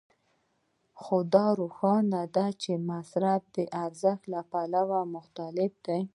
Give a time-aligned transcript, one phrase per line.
[1.01, 6.01] خو دا روښانه ده چې مصرف د ارزښت له پلوه مختلف دی